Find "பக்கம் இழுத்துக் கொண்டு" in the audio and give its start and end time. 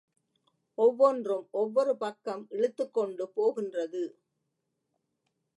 1.97-3.29